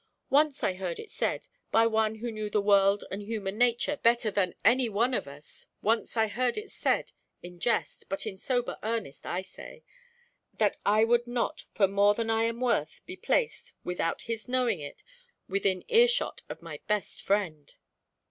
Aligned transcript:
Once 0.31 0.63
I 0.63 0.73
heard 0.73 0.97
it 0.97 1.11
said, 1.11 1.45
by 1.71 1.85
one 1.85 2.15
who 2.15 2.31
knew 2.31 2.49
the 2.49 2.59
world 2.59 3.03
and 3.11 3.21
human 3.21 3.55
nature 3.55 3.97
better 3.97 4.31
than 4.31 4.55
any 4.65 4.87
of 4.87 5.27
us 5.27 5.67
once 5.83 6.17
I 6.17 6.25
heard 6.25 6.57
it 6.57 6.71
said 6.71 7.11
in 7.43 7.59
jest, 7.59 8.09
but 8.09 8.25
in 8.25 8.39
sober 8.39 8.79
earnest 8.81 9.27
I 9.27 9.43
say, 9.43 9.83
that 10.55 10.77
I 10.87 11.03
would 11.03 11.27
not 11.27 11.65
for 11.75 11.87
more 11.87 12.15
than 12.15 12.31
I 12.31 12.45
am 12.45 12.61
worth 12.61 13.01
be 13.05 13.15
placed, 13.15 13.73
without 13.83 14.21
his 14.23 14.49
knowing 14.49 14.79
it, 14.79 15.03
within 15.47 15.85
earshot 15.87 16.41
of 16.49 16.63
my 16.63 16.79
best 16.87 17.21
friend." 17.21 17.71